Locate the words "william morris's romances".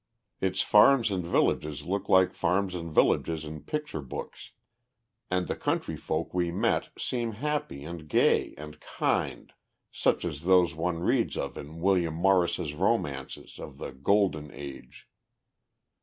11.81-13.59